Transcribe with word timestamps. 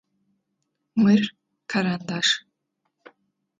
Мыр 1.01 1.21
карандаш. 1.71 2.27